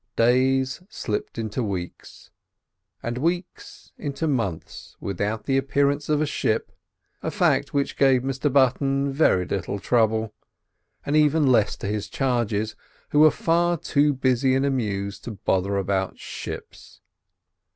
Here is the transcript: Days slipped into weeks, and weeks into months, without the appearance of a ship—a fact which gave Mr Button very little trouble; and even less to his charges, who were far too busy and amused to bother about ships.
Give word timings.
Days 0.15 0.81
slipped 0.89 1.37
into 1.37 1.61
weeks, 1.61 2.31
and 3.03 3.19
weeks 3.19 3.91
into 3.99 4.27
months, 4.27 4.97
without 4.99 5.43
the 5.45 5.57
appearance 5.59 6.09
of 6.09 6.21
a 6.21 6.25
ship—a 6.25 7.29
fact 7.29 7.71
which 7.71 7.95
gave 7.97 8.23
Mr 8.23 8.51
Button 8.51 9.13
very 9.13 9.45
little 9.45 9.77
trouble; 9.77 10.33
and 11.05 11.15
even 11.15 11.45
less 11.45 11.75
to 11.77 11.85
his 11.87 12.09
charges, 12.09 12.75
who 13.09 13.19
were 13.19 13.29
far 13.29 13.77
too 13.77 14.11
busy 14.11 14.55
and 14.55 14.65
amused 14.65 15.23
to 15.25 15.31
bother 15.45 15.77
about 15.77 16.17
ships. 16.17 16.99